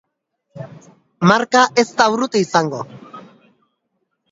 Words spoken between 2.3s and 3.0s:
izango!